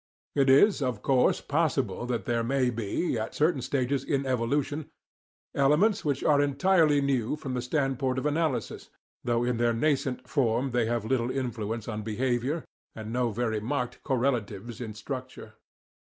It 0.33 0.49
is, 0.49 0.81
of 0.81 1.03
course, 1.03 1.41
POSSIBLE 1.41 2.07
that 2.07 2.25
there 2.25 2.43
may 2.43 2.71
be, 2.71 3.19
at 3.19 3.35
certain 3.35 3.61
stages 3.61 4.03
in 4.03 4.25
evolution, 4.25 4.89
elements 5.53 6.03
which 6.03 6.23
are 6.23 6.41
entirely 6.41 7.01
new 7.01 7.35
from 7.35 7.53
the 7.53 7.61
standpoint 7.61 8.17
of 8.17 8.25
analysis, 8.25 8.89
though 9.23 9.43
in 9.43 9.57
their 9.57 9.73
nascent 9.75 10.27
form 10.27 10.71
they 10.71 10.87
have 10.87 11.05
little 11.05 11.29
influence 11.29 11.87
on 11.87 12.01
behaviour 12.01 12.65
and 12.95 13.13
no 13.13 13.29
very 13.29 13.59
marked 13.59 14.01
correlatives 14.01 14.81
in 14.81 14.95
structure. 14.95 15.53